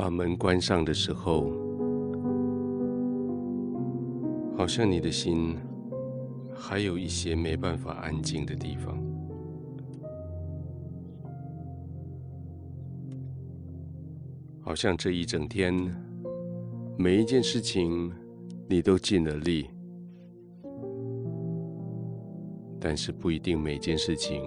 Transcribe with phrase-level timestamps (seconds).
[0.00, 1.52] 把门关上的时候，
[4.56, 5.54] 好像你的心
[6.54, 8.98] 还有一些没办法安静的地方，
[14.62, 15.74] 好像这一整天
[16.96, 18.10] 每一件事情
[18.70, 19.68] 你都尽了力，
[22.80, 24.42] 但是不一定每件事情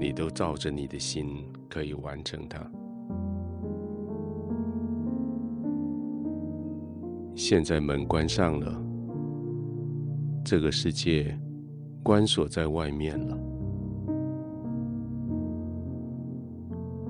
[0.00, 2.66] 你都照着你的心可以完成它。
[7.36, 8.82] 现在门关上了，
[10.44, 11.36] 这个世界
[12.02, 13.38] 关锁在外面了。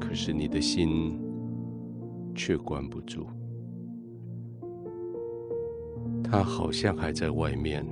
[0.00, 1.20] 可是你的心
[2.34, 3.26] 却关不住，
[6.22, 7.86] 它好像还在外面，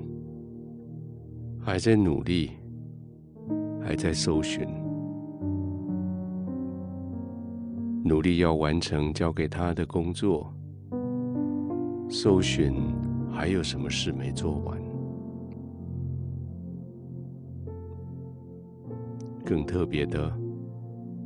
[1.60, 2.52] 还在努力，
[3.80, 4.66] 还在搜寻，
[8.04, 10.52] 努力要完成交给他的工作。
[12.14, 12.74] 搜寻
[13.32, 14.78] 还有什么事没做完？
[19.42, 20.30] 更特别的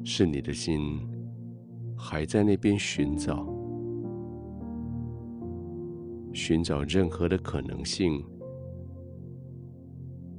[0.05, 0.81] 是，你的心
[1.99, 3.45] 还在那边寻找，
[6.33, 8.25] 寻找任何的可能性，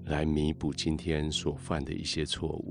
[0.05, 2.66] 来弥补今天所犯的一些错误。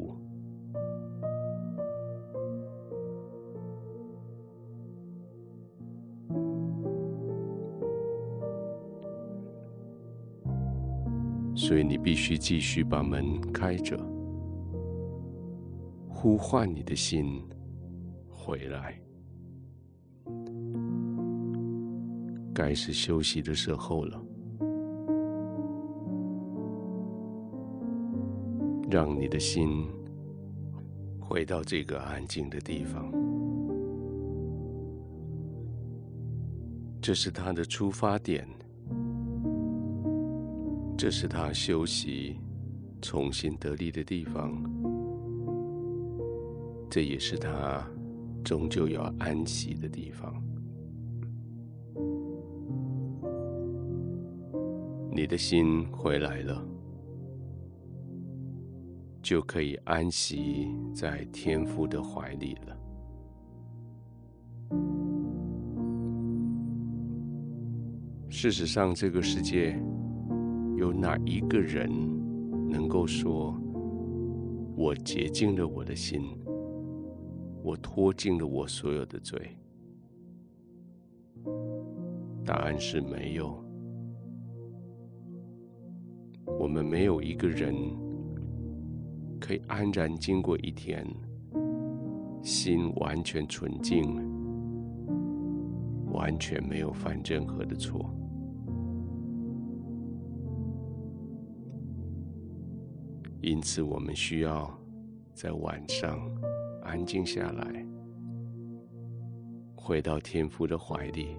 [11.67, 13.99] 所以你必须继续把门开着，
[16.09, 17.43] 呼唤你的心
[18.31, 18.97] 回来。
[22.55, 24.25] 该是休息的时候了，
[28.89, 29.89] 让你的心
[31.19, 33.13] 回到这个安静的地方。
[37.03, 38.47] 这是他的出发点。
[40.99, 42.39] 这是他休息、
[43.03, 44.51] 重新得力的地方，
[46.89, 47.87] 这也是他
[48.43, 50.43] 终究要安息的地方。
[55.13, 56.67] 你的心回来了，
[59.21, 62.77] 就可以安息在天父的怀里了。
[68.31, 69.79] 事实上，这个世界。
[70.77, 71.91] 有哪一个人
[72.69, 73.59] 能够说
[74.77, 76.21] ：“我洁净了我的心，
[77.63, 79.57] 我脱净了我所有的罪？”
[82.45, 83.65] 答案是没有。
[86.59, 87.75] 我们没有一个人
[89.41, 91.07] 可以安然经过一天，
[92.43, 94.15] 心完全纯净，
[96.13, 98.15] 完全没有犯任何的错。
[103.43, 104.69] 因此，我们需要
[105.33, 106.19] 在晚上
[106.83, 107.87] 安静下来，
[109.77, 111.37] 回到天父的怀里。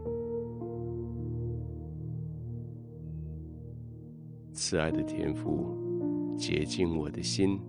[4.53, 5.75] 慈爱的天父，
[6.37, 7.59] 洁净我的心；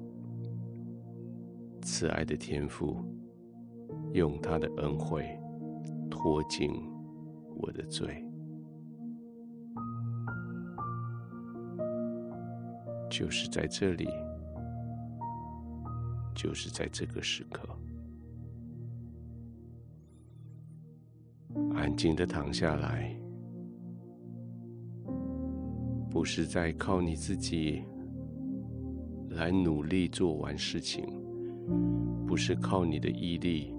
[1.82, 2.96] 慈爱的天父，
[4.12, 5.26] 用他的恩惠
[6.10, 6.70] 脱净
[7.56, 8.24] 我的罪。
[13.10, 14.08] 就是在这里。
[16.34, 17.68] 就是在这个时刻，
[21.74, 23.12] 安静的躺下来，
[26.08, 27.82] 不是在靠你自己
[29.30, 31.04] 来努力做完事情，
[32.24, 33.74] 不是靠你的毅力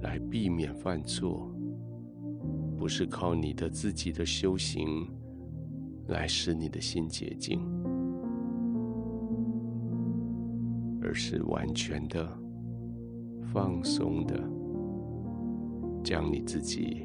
[0.00, 1.52] 来避免犯错，
[2.78, 5.10] 不是靠你的自己的修行
[6.06, 7.79] 来使你的心洁净。
[11.10, 12.24] 而是完全的、
[13.52, 14.40] 放松的，
[16.04, 17.04] 将你自己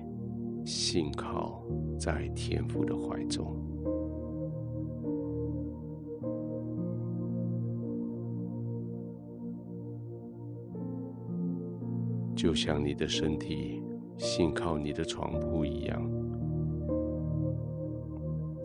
[0.63, 1.63] 信靠
[1.97, 3.55] 在天父的怀中，
[12.35, 13.81] 就像你的身体
[14.17, 16.07] 信靠你的床铺一样，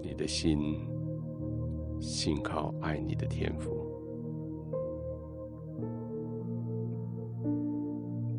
[0.02, 0.58] 你的心
[1.98, 3.79] 信靠爱你的天父。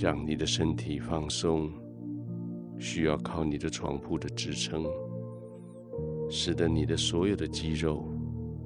[0.02, 1.70] 让你的身体放松，
[2.80, 4.84] 需要靠你的床铺的支撑，
[6.28, 8.04] 使得你的所有的肌肉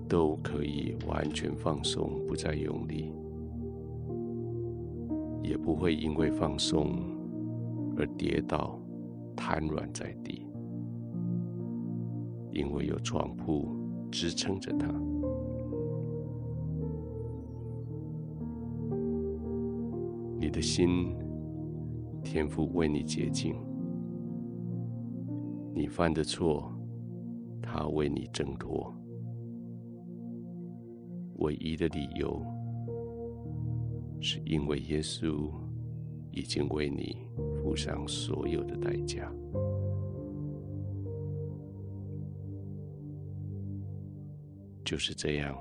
[0.07, 3.11] 都可以完全放松，不再用力，
[5.43, 7.03] 也不会因为放松
[7.97, 8.79] 而跌倒，
[9.35, 10.47] 瘫软在地，
[12.53, 13.75] 因为有床铺
[14.09, 14.87] 支撑着他。
[20.37, 21.13] 你的心，
[22.25, 23.55] 天父为你洁净，
[25.75, 26.73] 你犯的错，
[27.61, 28.91] 他为你挣脱。
[31.35, 32.43] 唯一的理由，
[34.19, 35.51] 是因为耶稣
[36.31, 37.15] 已经为你
[37.53, 39.31] 付上所有的代价。
[44.83, 45.55] 就是这样，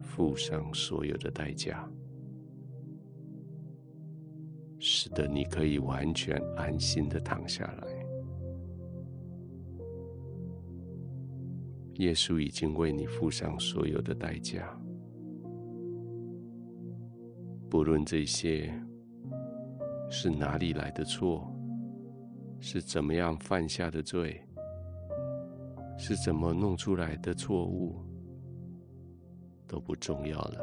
[0.00, 1.88] 付上所有的代价，
[4.84, 7.86] 使得你可以完全安心的躺下来。
[11.98, 14.76] 耶稣已经为你付上所有的代价，
[17.70, 18.74] 不论这些
[20.10, 21.48] 是哪里来的错，
[22.58, 24.42] 是怎么样犯下的罪，
[25.96, 28.00] 是怎么弄出来的错误，
[29.68, 30.60] 都不重要了。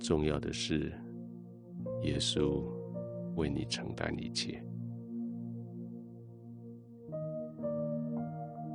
[0.00, 0.92] 重要的是，
[2.04, 2.62] 耶稣
[3.34, 4.62] 为你承担一切。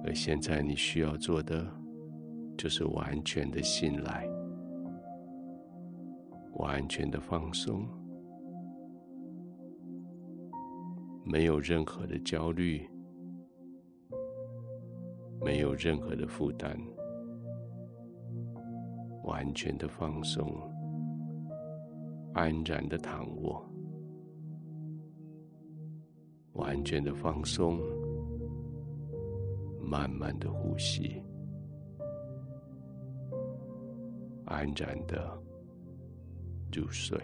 [0.03, 1.65] 而现在你需要做的，
[2.57, 4.27] 就是完全的信赖，
[6.53, 7.85] 完全的放松，
[11.23, 12.89] 没有任何的焦虑，
[15.41, 16.75] 没有任何的负担，
[19.23, 20.47] 完全的放松，
[22.33, 23.63] 安然的躺卧，
[26.53, 27.79] 完全的放松。
[29.81, 31.19] 慢慢的呼吸，
[34.45, 35.35] 安然的
[36.71, 37.19] 入睡。